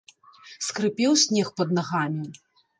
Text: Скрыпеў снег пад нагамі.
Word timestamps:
Скрыпеў 0.67 1.11
снег 1.25 1.47
пад 1.61 1.77
нагамі. 1.79 2.25